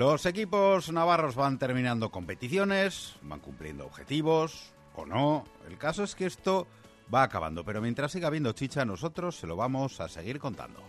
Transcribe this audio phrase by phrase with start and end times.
[0.00, 5.44] Los equipos navarros van terminando competiciones, van cumpliendo objetivos o no.
[5.68, 6.66] El caso es que esto
[7.14, 10.82] va acabando, pero mientras siga habiendo chicha, nosotros se lo vamos a seguir contando.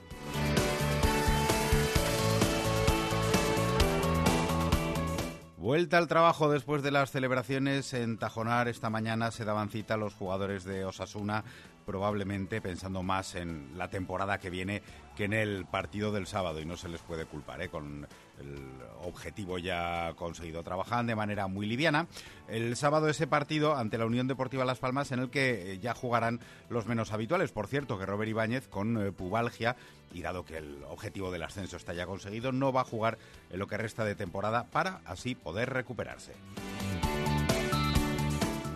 [5.61, 8.67] Vuelta al trabajo después de las celebraciones en Tajonar.
[8.67, 11.43] Esta mañana se daban cita los jugadores de Osasuna,
[11.85, 14.81] probablemente pensando más en la temporada que viene
[15.15, 16.59] que en el partido del sábado.
[16.59, 17.69] Y no se les puede culpar, ¿eh?
[17.69, 18.07] con
[18.41, 20.63] el objetivo ya conseguido.
[20.63, 22.07] Trabajaban de manera muy liviana.
[22.47, 25.93] El sábado ese partido ante la Unión Deportiva Las Palmas en el que eh, ya
[25.93, 27.51] jugarán los menos habituales.
[27.51, 29.75] Por cierto, que Robert Ibáñez con eh, pubalgia
[30.13, 33.17] y dado que el objetivo del ascenso está ya conseguido, no va a jugar
[33.49, 36.33] en lo que resta de temporada para así poder recuperarse.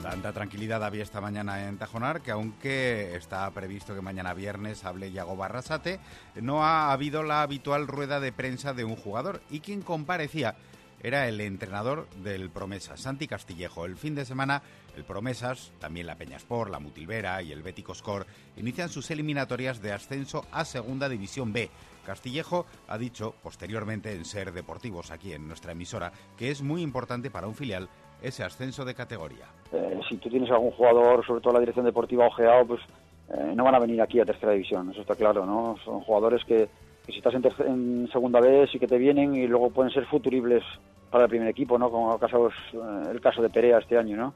[0.05, 5.12] Tanta tranquilidad había esta mañana en Tajonar que aunque está previsto que mañana viernes hable
[5.12, 6.00] Yago Barrasate,
[6.36, 10.57] no ha habido la habitual rueda de prensa de un jugador y quien comparecía
[11.02, 13.85] era el entrenador del Promesas, Santi Castillejo.
[13.85, 14.62] El fin de semana,
[14.96, 19.91] el Promesas, también la Peñaspor, la Mutilvera y el Bético Score inician sus eliminatorias de
[19.91, 21.72] ascenso a Segunda División B.
[22.05, 27.32] Castillejo ha dicho posteriormente en Ser Deportivos, aquí en nuestra emisora, que es muy importante
[27.32, 27.90] para un filial
[28.21, 29.46] ese ascenso de categoría.
[29.71, 32.82] Eh, si tú tienes algún jugador, sobre todo la dirección deportiva ojeado, pues
[33.30, 35.76] eh, no van a venir aquí a tercera división, eso está claro, ¿no?
[35.84, 36.70] Son jugadores que,
[37.07, 40.63] si estás en, segunda vez sí que te vienen y luego pueden ser futuribles
[41.10, 41.90] para el primer equipo, ¿no?
[41.90, 42.80] Como eh,
[43.12, 44.34] el caso de Perea este año, ¿no?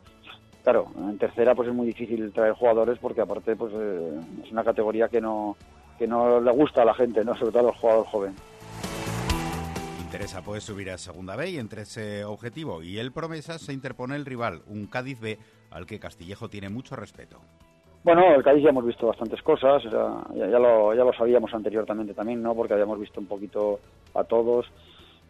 [0.64, 5.08] Claro, en tercera pues es muy difícil traer jugadores porque aparte pues es una categoría
[5.08, 5.56] que no
[5.98, 7.36] que no le gusta a la gente, ¿no?
[7.36, 8.42] Sobre todo a los jugadores jóvenes
[10.10, 14.16] interesa puede subir a Segunda B y entre ese objetivo y el promesa se interpone
[14.16, 15.38] el rival, un Cádiz B
[15.70, 17.38] al que Castillejo tiene mucho respeto.
[18.04, 22.42] Bueno, el Cádiz ya hemos visto bastantes cosas, ya, lo, ya lo sabíamos anteriormente también,
[22.42, 22.56] ¿no?
[22.56, 23.82] Porque habíamos visto un poquito
[24.16, 24.66] a todos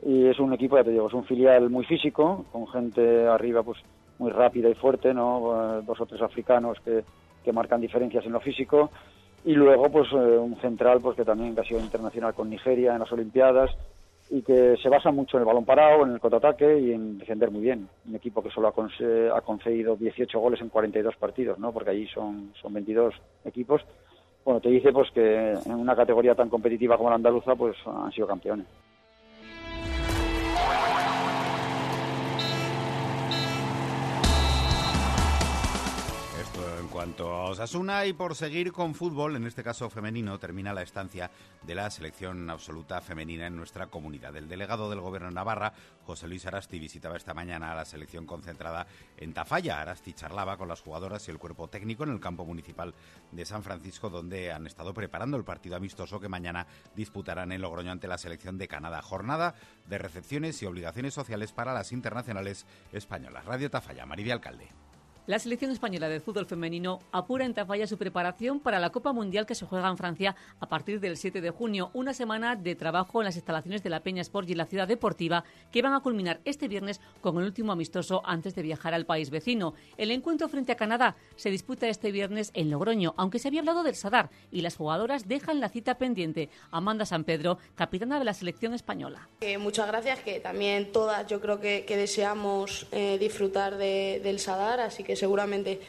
[0.02, 3.64] y es un equipo, ya te digo, es un filial muy físico, con gente arriba
[3.64, 3.80] pues
[4.18, 5.82] muy rápida y fuerte, ¿no?
[5.86, 7.04] Dos o tres africanos que,
[7.44, 8.92] que marcan diferencias en lo físico
[9.44, 13.00] y luego pues eh, un central pues que también ha sido internacional con Nigeria en
[13.00, 13.72] las Olimpiadas
[14.30, 17.50] y que se basa mucho en el balón parado, en el contraataque y en defender
[17.50, 17.88] muy bien.
[18.08, 21.72] Un equipo que solo ha, ha concedido 18 goles en 42 partidos, ¿no?
[21.72, 23.14] porque allí son, son 22
[23.46, 23.82] equipos.
[24.46, 28.12] Bueno, te dice pues que en una categoría tan competitiva como la andaluza pues han
[28.12, 28.68] sido campeones.
[37.00, 41.32] Cuanto a Osasuna y por seguir con fútbol, en este caso femenino, termina la estancia
[41.66, 44.36] de la selección absoluta femenina en nuestra comunidad.
[44.36, 45.72] El delegado del Gobierno de Navarra,
[46.06, 49.80] José Luis Arasti, visitaba esta mañana a la selección concentrada en Tafalla.
[49.80, 52.94] Arasti charlaba con las jugadoras y el cuerpo técnico en el campo municipal
[53.32, 56.68] de San Francisco, donde han estado preparando el partido amistoso que mañana
[56.98, 59.02] disputarán en Logroño ante la selección de Canadá.
[59.02, 59.56] Jornada
[59.88, 63.46] de recepciones y obligaciones sociales para las internacionales españolas.
[63.46, 64.89] Radio Tafalla, Maridia Alcalde.
[65.30, 69.46] La selección española de fútbol femenino apura en Tafalla su preparación para la Copa Mundial
[69.46, 73.22] que se juega en Francia a partir del 7 de junio, una semana de trabajo
[73.22, 76.40] en las instalaciones de la Peña Sport y la Ciudad Deportiva que van a culminar
[76.46, 79.76] este viernes con el último amistoso antes de viajar al país vecino.
[79.98, 83.84] El encuentro frente a Canadá se disputa este viernes en Logroño, aunque se había hablado
[83.84, 86.50] del Sadar y las jugadoras dejan la cita pendiente.
[86.72, 89.30] Amanda San Pedro, capitana de la selección española.
[89.42, 95.04] Eh, muchas gracias, que también todas yo creo que, deseamos eh, disfrutar del Sadar, así
[95.04, 95.80] que seguramente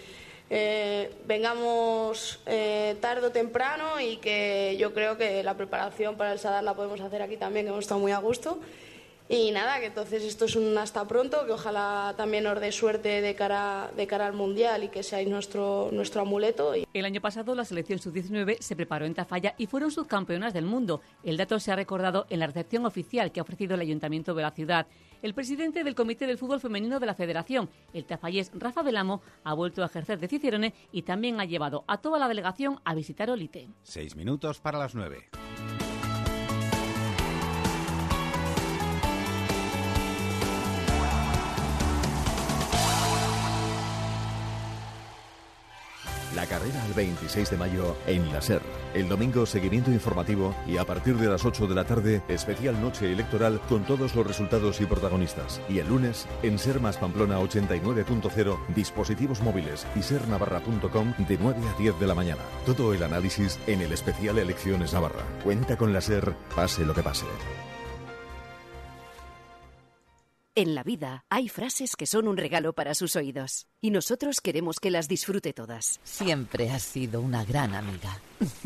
[0.53, 6.41] eh, vengamos eh, tarde o temprano y que yo creo que la preparación para el
[6.41, 8.59] Sadar la podemos hacer aquí también, que hemos estado muy a gusto.
[9.33, 13.21] Y nada, que entonces esto es un hasta pronto, que ojalá también os dé suerte
[13.21, 16.73] de cara, de cara al Mundial y que seáis nuestro, nuestro amuleto.
[16.93, 21.01] El año pasado la selección sub-19 se preparó en Tafalla y fueron subcampeonas del mundo.
[21.23, 24.43] El dato se ha recordado en la recepción oficial que ha ofrecido el Ayuntamiento de
[24.43, 24.89] la ciudad.
[25.23, 29.55] El presidente del Comité del Fútbol Femenino de la Federación, el tafallés Rafa Belamo, ha
[29.55, 33.31] vuelto a ejercer de Cicerone y también ha llevado a toda la delegación a visitar
[33.31, 33.69] Olite.
[33.85, 35.29] Seis minutos para las nueve.
[46.41, 48.63] La carrera al 26 de mayo en la SER.
[48.95, 53.13] El domingo seguimiento informativo y a partir de las 8 de la tarde especial noche
[53.13, 55.61] electoral con todos los resultados y protagonistas.
[55.69, 61.79] Y el lunes en Ser Más Pamplona 89.0 dispositivos móviles y sernavarra.com de 9 a
[61.79, 62.43] 10 de la mañana.
[62.65, 65.25] Todo el análisis en el especial Elecciones Navarra.
[65.45, 67.27] Cuenta con la SER, pase lo que pase.
[70.57, 74.81] En la vida hay frases que son un regalo para sus oídos y nosotros queremos
[74.81, 76.01] que las disfrute todas.
[76.03, 78.21] Siempre has sido una gran amiga.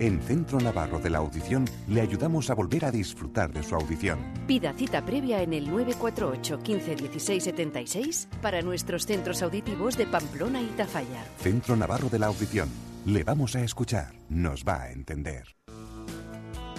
[0.00, 4.20] En Centro Navarro de la Audición le ayudamos a volver a disfrutar de su audición.
[4.46, 10.62] Pida cita previa en el 948 15 16 76 para nuestros centros auditivos de Pamplona
[10.62, 11.24] y Tafalla.
[11.38, 12.68] Centro Navarro de la Audición.
[13.06, 14.14] Le vamos a escuchar.
[14.28, 15.57] Nos va a entender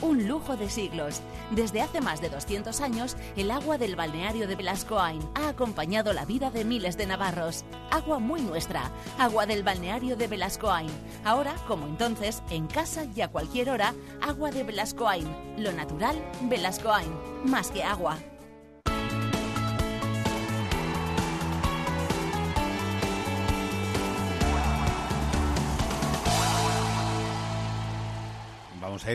[0.02, 1.22] un lujo de siglos.
[1.52, 6.26] Desde hace más de 200 años, el agua del balneario de Velascoain ha acompañado la
[6.26, 7.66] vida de miles de navarros.
[7.92, 10.90] Agua muy nuestra, agua del balneario de Velascoain.
[11.24, 15.28] Ahora, como entonces, en casa y a cualquier hora, agua de Velascoain.
[15.58, 17.12] Lo natural, Velascoain.
[17.46, 18.18] Más que agua.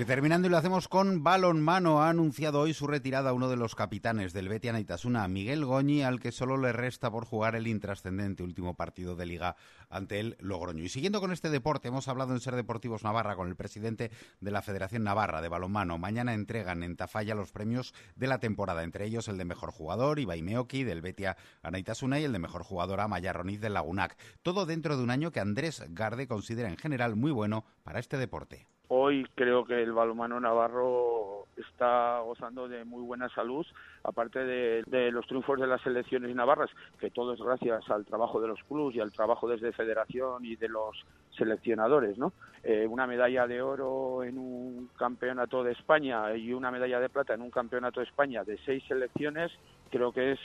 [0.02, 2.02] Terminando y lo hacemos con balón mano.
[2.02, 6.18] Ha anunciado hoy su retirada uno de los capitanes del Betis Anaitasuna, Miguel Goñi, al
[6.18, 9.54] que solo le resta por jugar el intrascendente último partido de liga
[9.88, 10.82] ante el Logroño.
[10.82, 14.10] Y siguiendo con este deporte, hemos hablado en Ser Deportivos Navarra con el presidente
[14.40, 15.96] de la Federación Navarra de Balonmano.
[15.96, 20.18] Mañana entregan en Tafalla los premios de la temporada, entre ellos el de mejor jugador,
[20.18, 24.16] Ibai Meoki, del Betia Anaitasuna, y el de mejor jugadora, Maya Roniz, del Lagunac.
[24.42, 28.16] Todo dentro de un año que Andrés Garde considera en general muy bueno para este
[28.16, 28.66] deporte.
[28.96, 33.66] Hoy creo que el balonmano navarro está gozando de muy buena salud,
[34.04, 36.70] aparte de, los triunfos de las selecciones navarras,
[37.00, 40.54] que todo es gracias al trabajo de los clubes y al trabajo desde federación y
[40.54, 41.04] de los
[41.36, 42.34] seleccionadores, ¿no?
[42.62, 47.34] Eh, una medalla de oro en un campeonato de España y una medalla de plata
[47.34, 49.50] en un campeonato de España de seis selecciones,
[49.90, 50.38] creo que es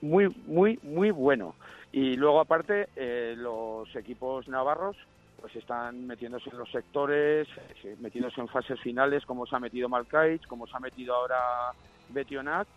[0.00, 1.54] muy, muy, muy bueno.
[1.92, 4.96] Y luego, aparte, eh, los equipos navarros
[5.40, 7.48] pues están metiéndose en los sectores,
[7.84, 11.72] eh, metiéndose en fases finales, como se ha metido Malkaich, como se ha metido ahora
[12.10, 12.68] Betionac,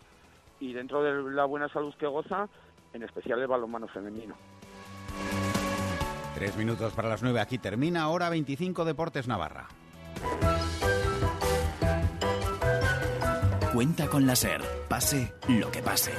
[0.60, 2.48] y dentro de la buena salud que goza,
[2.92, 4.34] en especial el balonmano femenino.
[6.34, 7.40] Tres minutos para las nueve.
[7.40, 9.68] Aquí termina hora 25 Deportes Navarra.
[13.72, 14.62] Cuenta con la SER.
[14.88, 16.12] Pase lo que pase.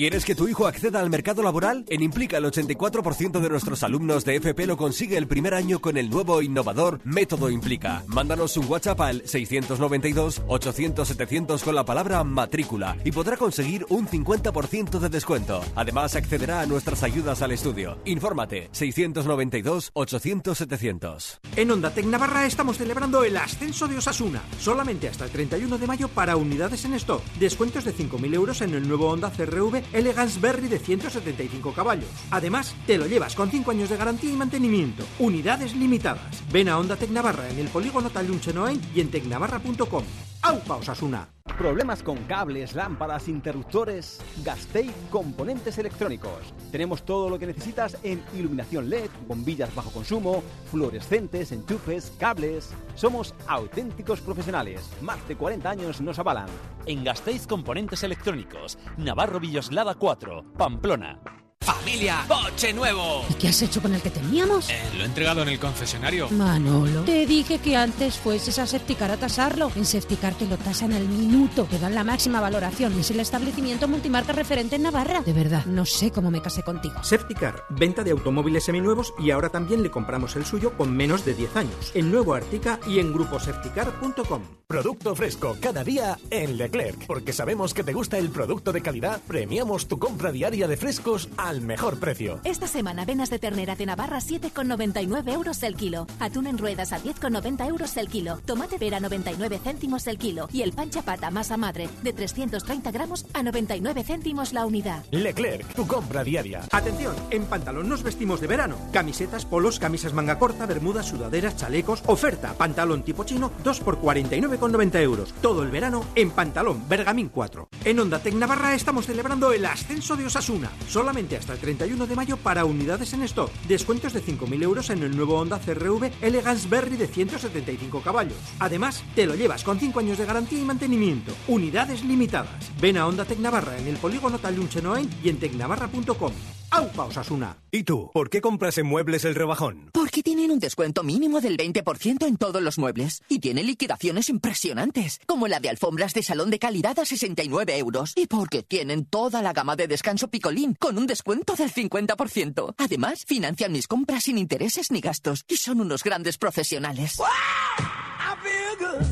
[0.00, 1.84] ¿Quieres que tu hijo acceda al mercado laboral?
[1.90, 5.98] En Implica el 84% de nuestros alumnos de FP lo consigue el primer año con
[5.98, 8.02] el nuevo innovador Método Implica.
[8.06, 15.10] Mándanos un WhatsApp al 692-800-700 con la palabra matrícula y podrá conseguir un 50% de
[15.10, 15.62] descuento.
[15.74, 17.98] Además accederá a nuestras ayudas al estudio.
[18.06, 21.40] Infórmate 692-800-700.
[21.56, 24.40] En Onda Tec Navarra estamos celebrando el ascenso de Osasuna.
[24.58, 27.22] Solamente hasta el 31 de mayo para unidades en stock.
[27.38, 32.08] Descuentos de 5.000 euros en el nuevo Honda CRV Elegance Berry de 175 caballos.
[32.30, 35.04] Además, te lo llevas con 5 años de garantía y mantenimiento.
[35.18, 36.42] Unidades limitadas.
[36.52, 40.04] Ven a Honda Tec Navarra en el polígono Talunchenoen y en tecnavarra.com.
[40.42, 41.39] ¡Aupa Osasuna!
[41.60, 44.18] ¿Problemas con cables, lámparas, interruptores?
[44.42, 46.54] Gastei Componentes Electrónicos.
[46.72, 52.70] Tenemos todo lo que necesitas en iluminación LED, bombillas bajo consumo, fluorescentes, enchufes, cables.
[52.94, 54.88] Somos auténticos profesionales.
[55.02, 56.48] Más de 40 años nos avalan.
[56.86, 61.39] En Gasteiz Componentes Electrónicos, Navarro Villoslada 4, Pamplona.
[61.62, 63.24] Familia, coche nuevo.
[63.28, 64.70] ¿Y qué has hecho con el que teníamos?
[64.70, 66.28] Eh, lo he entregado en el concesionario.
[66.30, 69.70] Manolo, te dije que antes fueses a Septicar a tasarlo.
[69.76, 73.88] En Septicar te lo tasan al minuto, te dan la máxima valoración es el establecimiento
[73.88, 75.20] multimarca referente en Navarra.
[75.20, 77.04] De verdad, no sé cómo me casé contigo.
[77.04, 81.34] Septicar, venta de automóviles seminuevos y ahora también le compramos el suyo con menos de
[81.34, 81.92] 10 años.
[81.94, 84.42] En Nuevo Artica y en gruposepticar.com.
[84.66, 87.06] Producto fresco cada día en Leclerc.
[87.06, 91.28] Porque sabemos que te gusta el producto de calidad, premiamos tu compra diaria de frescos
[91.50, 92.40] al mejor precio.
[92.44, 96.06] Esta semana venas de ternera de Navarra 7,99 euros el kilo.
[96.20, 98.38] Atún en ruedas a 10,90 euros el kilo.
[98.46, 100.48] Tomate vera 99 céntimos el kilo.
[100.52, 105.04] Y el pan chapata masa madre de 330 gramos a 99 céntimos la unidad.
[105.10, 106.62] Leclerc, tu compra diaria.
[106.70, 108.76] Atención, en Pantalón nos vestimos de verano.
[108.92, 112.00] Camisetas, polos, camisas manga corta, bermudas, sudaderas, chalecos.
[112.06, 115.34] Oferta, pantalón tipo chino, 2 por 49 con 90 euros.
[115.42, 117.68] Todo el verano en Pantalón, Bergamín 4.
[117.84, 120.70] En Onda Tec Navarra estamos celebrando el ascenso de Osasuna.
[120.86, 123.50] Solamente hasta el 31 de mayo para unidades en stock.
[123.66, 128.38] Descuentos de 5.000 euros en el nuevo Honda CRV Elegance Berry de 175 caballos.
[128.58, 131.32] Además, te lo llevas con 5 años de garantía y mantenimiento.
[131.48, 132.70] Unidades limitadas.
[132.80, 136.59] Ven a Honda Tec Navarra en el polígono Talunchenoen y en tecnavarra.com.
[136.70, 137.56] ¡Aupa Osasuna!
[137.72, 138.10] ¿Y tú?
[138.12, 139.90] ¿Por qué compras en Muebles el Rebajón?
[139.92, 143.22] Porque tienen un descuento mínimo del 20% en todos los muebles.
[143.28, 148.12] Y tienen liquidaciones impresionantes, como la de alfombras de salón de calidad a 69 euros.
[148.16, 152.74] Y porque tienen toda la gama de descanso picolín, con un descuento del 50%.
[152.78, 155.44] Además, financian mis compras sin intereses ni gastos.
[155.48, 157.18] Y son unos grandes profesionales.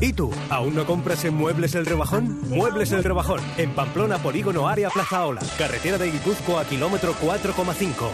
[0.01, 0.31] ¿Y tú?
[0.49, 2.39] ¿Aún no compras en Muebles el Rebajón?
[2.49, 8.09] Muebles el Rebajón, en Pamplona, Polígono Área Plaza Ola, carretera de Guipúzcoa, kilómetro 4,5.